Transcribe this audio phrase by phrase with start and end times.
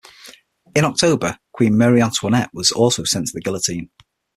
[0.75, 3.91] In October, Queen Marie Antoinette was also sent to the guillotine.